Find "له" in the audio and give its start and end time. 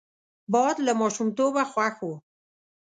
0.85-0.93